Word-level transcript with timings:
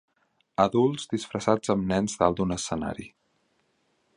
Adults 0.63 1.03
disfressats 1.11 1.73
amb 1.73 1.87
nens 1.91 2.17
dalt 2.23 2.41
d'un 2.41 2.57
escenari. 2.57 3.07